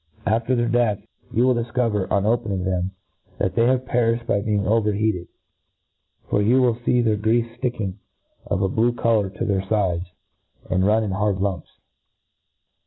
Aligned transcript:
After 0.25 0.55
their 0.55 0.67
death, 0.67 0.99
you 1.31 1.43
will 1.45 1.53
difcover, 1.53 2.09
on 2.09 2.23
opehing 2.23 2.63
them^ 2.65 2.89
thlt 3.39 3.53
they 3.53 3.77
perifhed 3.77 4.25
by 4.25 4.41
being 4.41 4.65
over 4.65 4.93
heated 4.93 5.27
j 5.27 5.31
for 6.27 6.41
you 6.41 6.59
will 6.59 6.73
fee 6.73 7.01
their 7.01 7.17
greafe 7.17 7.55
fl:icking, 7.59 7.93
of 8.47 8.63
a 8.63 8.67
blue 8.67 8.93
colour, 8.93 9.29
to 9.29 9.45
their 9.45 9.61
fides, 9.61 10.09
and 10.71 10.87
run 10.87 11.03
in 11.03 11.11
hard 11.11 11.37
lumps. 11.39 11.69